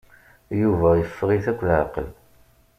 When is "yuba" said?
0.61-0.89